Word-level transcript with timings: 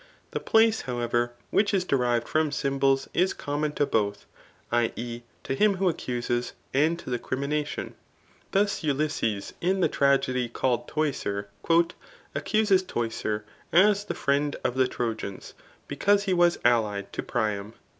The 0.31 0.39
place, 0.39 0.81
however, 0.89 1.31
which 1.51 1.75
is 1.75 1.85
derived 1.85 2.27
from 2.27 2.51
symbols, 2.51 3.07
is 3.13 3.35
common 3.35 3.73
to 3.73 3.85
both 3.85 4.25
[i. 4.71 4.91
e. 4.95 5.21
to 5.43 5.53
him 5.53 5.75
who 5.75 5.87
accuses, 5.89 6.53
and 6.73 6.97
to 6.97 7.11
the 7.11 7.19
crimination.] 7.19 7.93
Thus 8.49 8.83
Ulysses 8.83 9.53
[in 9.61 9.81
the 9.81 9.87
tragedy 9.87 10.49
called 10.49 10.87
Teucer,]" 10.87 11.49
accuses 12.33 12.81
Teucer 12.81 13.43
[as 13.71 14.05
the 14.05 14.15
friend 14.15 14.55
of 14.63 14.73
the 14.73 14.87
Trojans,] 14.87 15.53
because 15.87 16.23
he 16.23 16.33
was 16.33 16.57
allied 16.65 17.13
to 17.13 17.21
Priam. 17.21 17.73